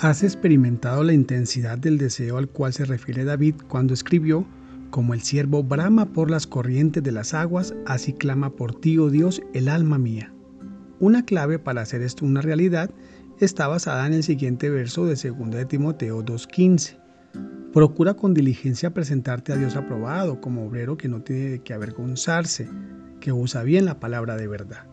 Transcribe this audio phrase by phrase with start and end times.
[0.00, 4.46] ¿Has experimentado la intensidad del deseo al cual se refiere David cuando escribió,
[4.90, 9.10] como el siervo brama por las corrientes de las aguas, así clama por ti, oh
[9.10, 10.32] Dios, el alma mía?
[11.00, 12.92] Una clave para hacer esto una realidad
[13.40, 17.72] está basada en el siguiente verso de 2 de Timoteo 2.15.
[17.72, 22.68] Procura con diligencia presentarte a Dios aprobado como obrero que no tiene que avergonzarse,
[23.18, 24.86] que usa bien la palabra de verdad.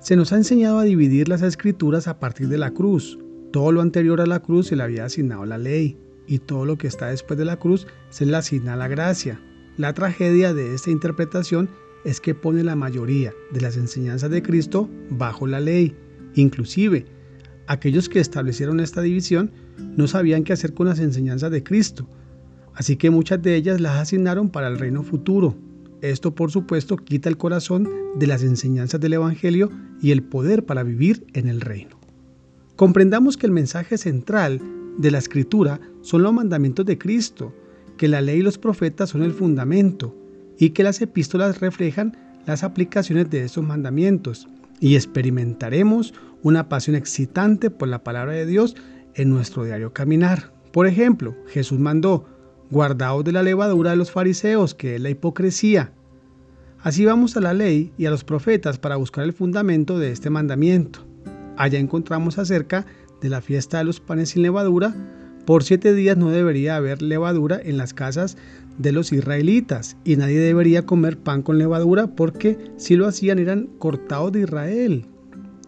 [0.00, 3.18] Se nos ha enseñado a dividir las escrituras a partir de la cruz,
[3.50, 6.76] todo lo anterior a la cruz se le había asignado la ley y todo lo
[6.76, 9.40] que está después de la cruz se le asigna la gracia.
[9.76, 11.70] La tragedia de esta interpretación
[12.04, 15.96] es que pone la mayoría de las enseñanzas de Cristo bajo la ley.
[16.34, 17.06] Inclusive,
[17.66, 22.08] aquellos que establecieron esta división no sabían qué hacer con las enseñanzas de Cristo,
[22.74, 25.56] así que muchas de ellas las asignaron para el reino futuro.
[26.02, 30.82] Esto, por supuesto, quita el corazón de las enseñanzas del Evangelio y el poder para
[30.82, 31.97] vivir en el reino.
[32.78, 34.60] Comprendamos que el mensaje central
[34.98, 37.52] de la escritura son los mandamientos de Cristo,
[37.96, 40.14] que la ley y los profetas son el fundamento
[40.60, 44.46] y que las epístolas reflejan las aplicaciones de esos mandamientos
[44.78, 48.76] y experimentaremos una pasión excitante por la palabra de Dios
[49.16, 50.52] en nuestro diario caminar.
[50.70, 52.26] Por ejemplo, Jesús mandó,
[52.70, 55.90] guardaos de la levadura de los fariseos, que es la hipocresía.
[56.78, 60.30] Así vamos a la ley y a los profetas para buscar el fundamento de este
[60.30, 61.07] mandamiento.
[61.58, 62.86] Allá encontramos acerca
[63.20, 64.94] de la fiesta de los panes sin levadura.
[65.44, 68.36] Por siete días no debería haber levadura en las casas
[68.78, 73.66] de los israelitas y nadie debería comer pan con levadura porque si lo hacían eran
[73.78, 75.06] cortados de Israel.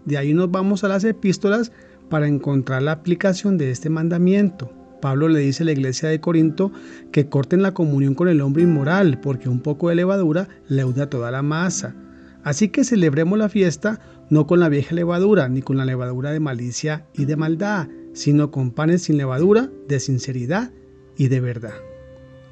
[0.04, 1.72] De ahí nos vamos a las epístolas
[2.08, 4.72] para encontrar la aplicación de este mandamiento.
[5.02, 6.70] Pablo le dice a la iglesia de Corinto
[7.10, 11.32] que corten la comunión con el hombre inmoral porque un poco de levadura leuda toda
[11.32, 11.96] la masa.
[12.42, 16.40] Así que celebremos la fiesta no con la vieja levadura, ni con la levadura de
[16.40, 20.70] malicia y de maldad, sino con panes sin levadura, de sinceridad
[21.16, 21.74] y de verdad.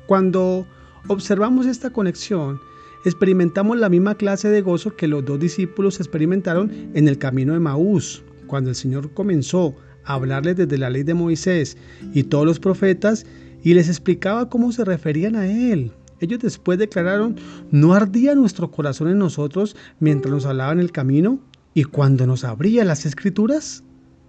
[0.07, 0.67] Cuando
[1.07, 2.61] observamos esta conexión,
[3.05, 7.61] experimentamos la misma clase de gozo que los dos discípulos experimentaron en el camino de
[7.61, 11.77] Maús, cuando el Señor comenzó a hablarles desde la ley de Moisés
[12.13, 13.25] y todos los profetas
[13.63, 17.37] y les explicaba cómo se referían a Él, ellos después declararon,
[17.71, 21.41] ¿no ardía nuestro corazón en nosotros mientras nos hablaba en el camino
[21.75, 23.85] y cuando nos abría las escrituras?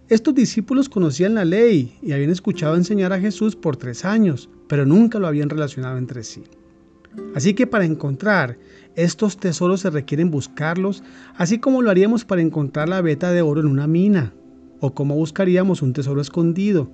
[0.09, 4.85] Estos discípulos conocían la ley y habían escuchado enseñar a Jesús por tres años, pero
[4.85, 6.43] nunca lo habían relacionado entre sí.
[7.35, 8.57] Así que para encontrar
[8.95, 11.03] estos tesoros se requieren buscarlos,
[11.35, 14.33] así como lo haríamos para encontrar la veta de oro en una mina,
[14.79, 16.91] o como buscaríamos un tesoro escondido,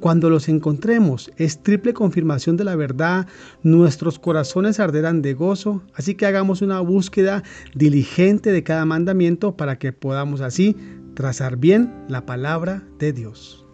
[0.00, 3.26] cuando los encontremos, es triple confirmación de la verdad,
[3.62, 7.42] nuestros corazones arderán de gozo, así que hagamos una búsqueda
[7.74, 10.76] diligente de cada mandamiento para que podamos así
[11.14, 13.65] trazar bien la palabra de Dios.